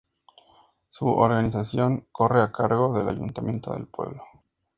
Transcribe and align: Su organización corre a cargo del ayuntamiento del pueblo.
Su 0.89 1.05
organización 1.09 2.07
corre 2.11 2.41
a 2.41 2.51
cargo 2.51 2.91
del 2.97 3.07
ayuntamiento 3.07 3.71
del 3.71 3.85
pueblo. 3.85 4.23